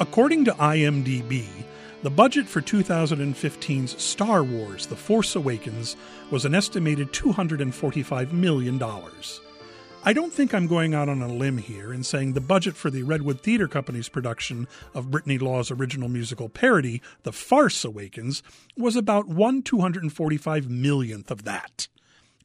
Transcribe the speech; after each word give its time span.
According 0.00 0.44
to 0.44 0.52
IMDb, 0.52 1.44
the 2.04 2.10
budget 2.10 2.46
for 2.46 2.60
2015's 2.60 4.00
Star 4.00 4.44
Wars 4.44 4.86
The 4.86 4.94
Force 4.94 5.34
Awakens 5.34 5.96
was 6.30 6.44
an 6.44 6.54
estimated 6.54 7.12
$245 7.12 8.30
million. 8.30 8.80
I 10.04 10.12
don't 10.12 10.32
think 10.32 10.54
I'm 10.54 10.68
going 10.68 10.94
out 10.94 11.08
on 11.08 11.20
a 11.20 11.26
limb 11.26 11.58
here 11.58 11.92
in 11.92 12.04
saying 12.04 12.34
the 12.34 12.40
budget 12.40 12.76
for 12.76 12.90
the 12.90 13.02
Redwood 13.02 13.40
Theatre 13.40 13.66
Company's 13.66 14.08
production 14.08 14.68
of 14.94 15.10
Brittany 15.10 15.36
Law's 15.36 15.72
original 15.72 16.08
musical 16.08 16.48
parody, 16.48 17.02
The 17.24 17.32
Farce 17.32 17.84
Awakens, 17.84 18.44
was 18.76 18.94
about 18.94 19.26
one 19.26 19.62
245 19.62 20.70
millionth 20.70 21.32
of 21.32 21.42
that 21.42 21.88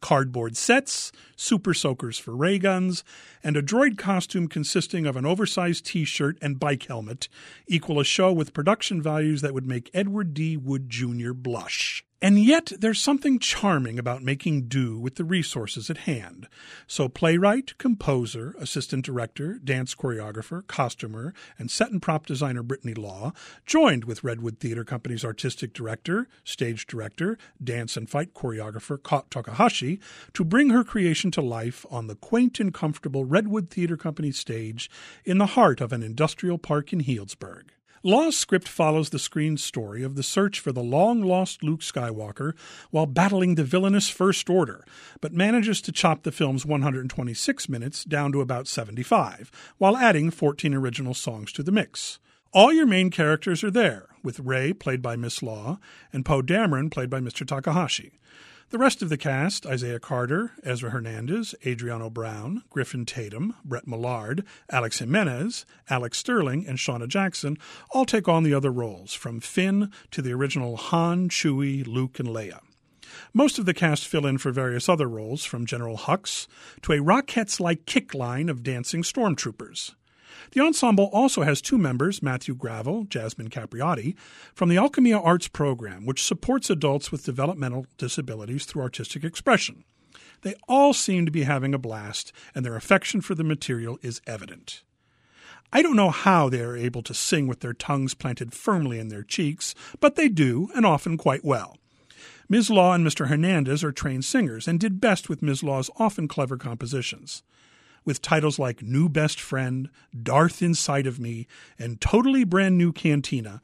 cardboard 0.04 0.58
sets, 0.58 1.14
super 1.38 1.74
soakers 1.74 2.20
for 2.20 2.36
ray 2.36 2.60
guns, 2.60 3.06
and 3.42 3.56
a 3.56 3.64
droid 3.64 3.98
costume 3.98 4.50
consisting 4.50 5.06
of 5.06 5.16
an 5.16 5.26
oversized 5.26 5.86
t 5.86 6.04
shirt 6.04 6.38
and 6.42 6.60
bike 6.60 6.84
helmet 6.88 7.30
equal 7.68 8.02
a 8.02 8.04
show 8.04 8.34
with 8.34 8.54
production 8.54 9.02
values 9.02 9.40
that 9.40 9.54
would 9.54 9.66
make 9.66 9.90
Edward 9.94 10.34
D. 10.34 10.58
Wood 10.58 10.90
Jr. 10.90 11.32
blush. 11.32 12.04
And 12.24 12.40
yet, 12.40 12.72
there's 12.80 13.02
something 13.02 13.38
charming 13.38 14.00
about 14.00 14.24
making 14.24 14.70
do 14.70 14.98
with 14.98 15.16
the 15.16 15.26
resources 15.26 15.90
at 15.90 15.98
hand. 15.98 16.48
So, 16.88 17.10
playwright, 17.10 17.78
composer, 17.78 18.56
assistant 18.60 19.04
director, 19.04 19.60
dance 19.62 19.94
choreographer, 19.94 20.66
costumer, 20.66 21.34
and 21.60 21.70
set 21.70 21.92
and 21.92 22.02
prop 22.02 22.26
designer 22.26 22.64
Brittany 22.64 22.94
Law 22.94 23.34
joined 23.66 24.06
with 24.06 24.24
Redwood 24.24 24.60
Theatre 24.60 24.86
Company's 24.86 25.26
artistic 25.26 25.74
director, 25.74 26.30
stage 26.46 26.88
director, 26.88 27.38
dance 27.62 27.98
and 27.98 28.10
fight 28.10 28.34
choreographer 28.34 29.04
Kot 29.04 29.30
Takahashi 29.30 30.00
to 30.32 30.46
bring 30.46 30.70
her 30.70 30.86
creation 30.86 31.30
to 31.32 31.42
life 31.42 31.86
on 31.92 32.08
the 32.08 32.16
quaint 32.16 32.58
and 32.58 32.74
comfortable 32.74 33.26
Redwood 33.26 33.70
Theatre 33.70 33.98
Company 33.98 34.32
stage 34.32 34.90
in 35.26 35.40
the 35.40 35.58
heart 35.58 35.82
of 35.82 35.92
an 35.92 36.02
industrial 36.02 36.58
park 36.58 36.94
in 36.94 37.02
Healdsburg. 37.02 37.64
Law's 38.06 38.36
script 38.36 38.68
follows 38.68 39.12
the 39.12 39.18
screen 39.18 39.56
story 39.56 40.04
of 40.04 40.16
the 40.16 40.24
search 40.24 40.60
for 40.60 40.74
the 40.74 40.84
long 40.84 41.22
lost 41.22 41.64
Luke 41.64 41.80
Skywalker 41.80 42.54
while 42.92 43.06
battling 43.06 43.56
the 43.56 43.64
villainous 43.64 44.10
First 44.10 44.50
Order, 44.50 44.84
but 45.22 45.32
manages 45.32 45.80
to 45.84 45.94
chop 45.94 46.24
the 46.24 46.32
film's 46.34 46.66
126 46.66 47.70
minutes 47.70 48.04
down 48.04 48.34
to 48.34 48.42
about 48.42 48.68
75, 48.68 49.50
while 49.78 49.96
adding 49.96 50.32
14 50.32 50.74
original 50.74 51.14
songs 51.14 51.54
to 51.54 51.64
the 51.64 51.72
mix. 51.72 52.20
All 52.52 52.74
your 52.74 52.86
main 52.86 53.10
characters 53.10 53.64
are 53.64 53.72
there, 53.72 54.10
with 54.22 54.42
Rey, 54.42 54.74
played 54.74 55.02
by 55.02 55.16
Miss 55.16 55.42
Law, 55.42 55.80
and 56.12 56.26
Poe 56.26 56.42
Dameron, 56.42 56.92
played 56.92 57.10
by 57.10 57.22
Mr. 57.22 57.48
Takahashi. 57.48 58.20
The 58.70 58.80
rest 58.80 59.04
of 59.04 59.10
the 59.10 59.18
cast 59.18 59.66
Isaiah 59.68 60.00
Carter, 60.00 60.54
Ezra 60.64 60.90
Hernandez, 60.90 61.54
Adriano 61.66 62.10
Brown, 62.10 62.64
Griffin 62.70 63.06
Tatum, 63.06 63.56
Brett 63.64 63.88
Millard, 63.88 64.44
Alex 64.72 65.00
Jimenez, 65.00 65.66
Alex 65.90 66.18
Sterling, 66.18 66.66
and 66.68 66.78
Shauna 66.78 67.08
Jackson 67.08 67.58
all 67.92 68.06
take 68.06 68.28
on 68.28 68.44
the 68.44 68.54
other 68.54 68.72
roles, 68.72 69.14
from 69.14 69.40
Finn 69.40 69.92
to 70.10 70.22
the 70.22 70.34
original 70.34 70.78
Han, 70.78 71.30
Chewie, 71.30 71.86
Luke, 71.86 72.20
and 72.20 72.30
Leia. 72.30 72.62
Most 73.32 73.60
of 73.60 73.66
the 73.66 73.76
cast 73.76 74.08
fill 74.08 74.26
in 74.26 74.40
for 74.40 74.52
various 74.52 74.90
other 74.90 75.08
roles, 75.08 75.44
from 75.46 75.68
General 75.68 75.98
Hux 75.98 76.48
to 76.82 76.94
a 76.94 76.98
Rockettes 76.98 77.60
like 77.60 77.86
kick 77.86 78.16
line 78.16 78.50
of 78.50 78.64
dancing 78.64 79.04
stormtroopers. 79.04 79.94
The 80.52 80.62
ensemble 80.62 81.10
also 81.14 81.42
has 81.42 81.62
two 81.62 81.78
members, 81.78 82.22
Matthew 82.22 82.56
Gravel, 82.56 83.06
Jasmine 83.06 83.50
Capriotti, 83.50 84.16
from 84.54 84.70
the 84.70 84.76
Alchemia 84.76 85.20
Arts 85.24 85.48
program, 85.48 86.06
which 86.06 86.24
supports 86.24 86.70
adults 86.70 87.12
with 87.12 87.26
developmental 87.26 87.88
disabilities 87.98 88.66
through 88.66 88.84
artistic 88.84 89.24
expression. 89.24 89.84
They 90.42 90.56
all 90.68 90.94
seem 90.94 91.26
to 91.26 91.32
be 91.32 91.44
having 91.44 91.74
a 91.74 91.80
blast, 91.80 92.32
and 92.54 92.66
their 92.66 92.76
affection 92.76 93.22
for 93.22 93.34
the 93.34 93.44
material 93.44 93.98
is 94.02 94.22
evident. 94.28 94.84
I 95.72 95.82
don't 95.82 95.96
know 95.96 96.12
how 96.12 96.50
they 96.50 96.62
are 96.62 96.78
able 96.78 97.02
to 97.04 97.14
sing 97.14 97.48
with 97.48 97.62
their 97.62 97.74
tongues 97.74 98.14
planted 98.14 98.54
firmly 98.54 99.00
in 99.00 99.10
their 99.10 99.24
cheeks, 99.24 99.74
but 100.00 100.16
they 100.16 100.30
do, 100.30 100.70
and 100.76 100.86
often 100.86 101.18
quite 101.18 101.44
well. 101.44 101.78
Ms. 102.48 102.70
Law 102.70 102.94
and 102.94 103.06
Mr. 103.08 103.28
Hernandez 103.28 103.84
are 103.84 103.92
trained 103.92 104.26
singers 104.26 104.68
and 104.68 104.80
did 104.80 105.02
best 105.02 105.30
with 105.30 105.42
Ms. 105.42 105.64
Law's 105.64 105.90
often 105.98 106.28
clever 106.28 106.58
compositions 106.58 107.42
with 108.06 108.22
titles 108.22 108.60
like 108.60 108.82
New 108.82 109.10
Best 109.10 109.40
Friend, 109.40 109.90
Darth 110.22 110.62
Inside 110.62 111.08
of 111.08 111.20
Me, 111.20 111.48
and 111.78 112.02
Totally 112.02 112.44
Brand 112.44 112.78
New 112.78 112.92
Cantina, 112.92 113.62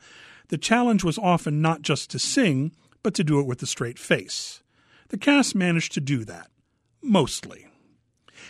the 0.49 0.57
challenge 0.57 1.03
was 1.03 1.17
often 1.17 1.61
not 1.61 1.81
just 1.81 2.09
to 2.11 2.19
sing, 2.19 2.71
but 3.03 3.13
to 3.13 3.23
do 3.23 3.39
it 3.39 3.45
with 3.45 3.61
a 3.61 3.67
straight 3.67 3.99
face. 3.99 4.61
The 5.09 5.17
cast 5.17 5.55
managed 5.55 5.93
to 5.93 6.01
do 6.01 6.23
that. 6.25 6.49
Mostly. 7.01 7.67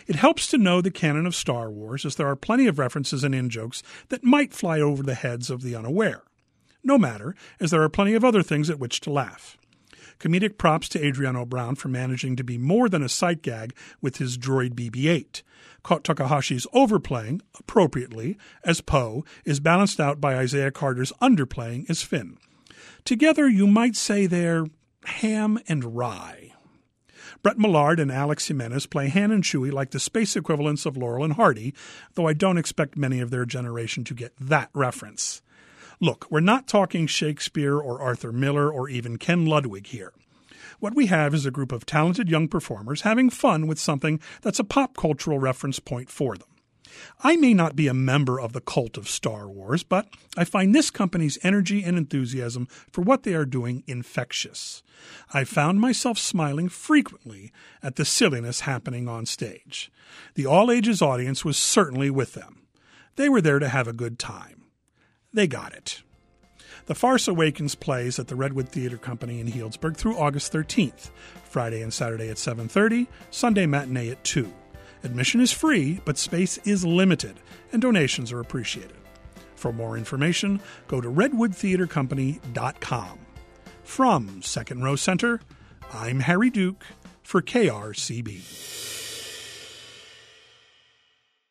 It 0.07 0.15
helps 0.15 0.47
to 0.47 0.57
know 0.57 0.81
the 0.81 0.91
canon 0.91 1.25
of 1.25 1.35
Star 1.35 1.69
Wars, 1.69 2.05
as 2.05 2.15
there 2.15 2.27
are 2.27 2.35
plenty 2.35 2.67
of 2.67 2.79
references 2.79 3.23
and 3.23 3.35
in 3.35 3.49
jokes 3.49 3.83
that 4.09 4.23
might 4.23 4.53
fly 4.53 4.79
over 4.79 5.03
the 5.03 5.15
heads 5.15 5.49
of 5.49 5.61
the 5.61 5.75
unaware. 5.75 6.23
No 6.83 6.97
matter, 6.97 7.35
as 7.59 7.71
there 7.71 7.83
are 7.83 7.89
plenty 7.89 8.13
of 8.13 8.23
other 8.23 8.41
things 8.41 8.69
at 8.69 8.79
which 8.79 9.01
to 9.01 9.11
laugh. 9.11 9.57
Comedic 10.19 10.57
props 10.57 10.89
to 10.89 11.03
Adriano 11.03 11.45
Brown 11.45 11.75
for 11.75 11.87
managing 11.87 12.35
to 12.35 12.43
be 12.43 12.57
more 12.57 12.89
than 12.89 13.01
a 13.01 13.09
sight 13.09 13.41
gag 13.41 13.73
with 14.01 14.17
his 14.17 14.37
droid 14.37 14.73
BB 14.73 15.09
8. 15.09 15.43
Kot 15.81 16.03
Takahashi's 16.03 16.67
overplaying, 16.73 17.41
appropriately, 17.57 18.37
as 18.63 18.81
Poe 18.81 19.23
is 19.45 19.61
balanced 19.61 19.99
out 19.99 20.19
by 20.19 20.35
Isaiah 20.35 20.71
Carter's 20.71 21.13
underplaying 21.21 21.89
as 21.89 22.01
Finn. 22.01 22.37
Together, 23.05 23.47
you 23.47 23.65
might 23.65 23.95
say 23.95 24.25
they're 24.25 24.65
ham 25.05 25.57
and 25.67 25.95
rye. 25.95 26.53
Brett 27.41 27.57
Millard 27.57 27.99
and 27.99 28.11
Alex 28.11 28.47
Jimenez 28.47 28.85
play 28.85 29.07
Han 29.07 29.31
and 29.31 29.43
Chewie 29.43 29.71
like 29.71 29.91
the 29.91 29.99
space 29.99 30.35
equivalents 30.35 30.85
of 30.85 30.97
Laurel 30.97 31.23
and 31.23 31.33
Hardy, 31.33 31.73
though 32.15 32.27
I 32.27 32.33
don't 32.33 32.57
expect 32.57 32.97
many 32.97 33.21
of 33.21 33.31
their 33.31 33.45
generation 33.45 34.03
to 34.05 34.13
get 34.13 34.33
that 34.39 34.69
reference. 34.73 35.41
Look, 36.01 36.27
we're 36.29 36.39
not 36.39 36.65
talking 36.65 37.07
Shakespeare 37.07 37.77
or 37.77 38.01
Arthur 38.01 38.31
Miller 38.31 38.71
or 38.71 38.87
even 38.87 39.17
Ken 39.17 39.45
Ludwig 39.45 39.87
here. 39.87 40.13
What 40.79 40.95
we 40.95 41.07
have 41.07 41.33
is 41.33 41.45
a 41.45 41.51
group 41.51 41.73
of 41.73 41.85
talented 41.85 42.29
young 42.29 42.47
performers 42.47 43.01
having 43.01 43.29
fun 43.29 43.67
with 43.67 43.77
something 43.77 44.21
that's 44.41 44.59
a 44.59 44.63
pop 44.63 44.95
cultural 44.95 45.39
reference 45.39 45.79
point 45.79 46.09
for 46.09 46.37
them. 46.37 46.47
I 47.21 47.35
may 47.35 47.53
not 47.53 47.75
be 47.75 47.89
a 47.89 47.93
member 47.93 48.39
of 48.39 48.53
the 48.53 48.61
cult 48.61 48.97
of 48.97 49.09
Star 49.09 49.49
Wars, 49.49 49.83
but 49.83 50.07
I 50.37 50.45
find 50.45 50.73
this 50.73 50.89
company's 50.89 51.37
energy 51.43 51.83
and 51.83 51.97
enthusiasm 51.97 52.67
for 52.89 53.01
what 53.01 53.23
they 53.23 53.33
are 53.33 53.45
doing 53.45 53.83
infectious. 53.85 54.81
I 55.33 55.43
found 55.43 55.81
myself 55.81 56.17
smiling 56.17 56.69
frequently 56.69 57.51
at 57.83 57.97
the 57.97 58.05
silliness 58.05 58.61
happening 58.61 59.09
on 59.09 59.25
stage. 59.25 59.91
The 60.35 60.45
all 60.45 60.71
ages 60.71 61.01
audience 61.01 61.43
was 61.43 61.57
certainly 61.57 62.09
with 62.09 62.35
them. 62.35 62.61
They 63.17 63.27
were 63.27 63.41
there 63.41 63.59
to 63.59 63.67
have 63.67 63.87
a 63.87 63.93
good 63.93 64.17
time. 64.17 64.58
They 65.33 65.47
got 65.47 65.73
it. 65.73 66.03
The 66.87 66.95
Farce 66.95 67.27
Awakens 67.27 67.75
plays 67.75 68.17
at 68.17 68.27
the 68.27 68.35
Redwood 68.35 68.69
Theatre 68.69 68.97
Company 68.97 69.39
in 69.39 69.47
Healdsburg 69.47 69.95
through 69.95 70.17
August 70.17 70.51
13th, 70.51 71.11
Friday 71.43 71.83
and 71.83 71.93
Saturday 71.93 72.29
at 72.29 72.37
7:30, 72.37 73.07
Sunday 73.29 73.67
matinee 73.67 74.09
at 74.09 74.23
2. 74.23 74.51
Admission 75.03 75.39
is 75.39 75.51
free, 75.51 76.01
but 76.03 76.17
space 76.17 76.57
is 76.65 76.83
limited, 76.83 77.39
and 77.71 77.79
donations 77.81 78.31
are 78.31 78.39
appreciated. 78.39 78.97
For 79.55 79.71
more 79.71 79.97
information, 79.97 80.59
go 80.87 80.99
to 80.99 81.09
redwoodtheatercompany.com. 81.09 83.19
From 83.83 84.41
Second 84.41 84.83
Row 84.83 84.95
Center, 84.95 85.41
I'm 85.93 86.21
Harry 86.21 86.49
Duke 86.49 86.83
for 87.23 87.41
KRCB. 87.41 88.98